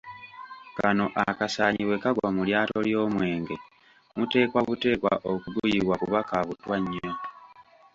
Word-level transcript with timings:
Kano 0.77 1.05
akasaanyi 1.29 1.81
bwe 1.85 1.97
kagwa 2.03 2.29
mu 2.35 2.41
lyato 2.47 2.77
ly'omwenge, 2.87 3.55
muteekwa 4.17 4.59
buteekwa 4.67 5.11
okuguyiwa 5.31 5.95
kuba 6.01 6.19
ka 6.29 6.37
butwa 6.47 6.75
nnyo. 6.81 7.11